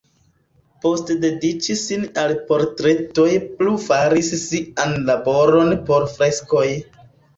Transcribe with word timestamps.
Post 0.85 1.11
dediĉi 1.25 1.75
sin 1.81 2.07
al 2.23 2.33
portretoj 2.47 3.27
plu 3.59 3.75
faris 3.85 4.33
sian 4.47 4.97
laboron 5.11 5.71
por 5.91 6.09
freskoj. 6.19 6.67